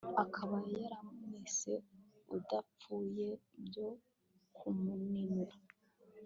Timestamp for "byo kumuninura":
3.65-5.55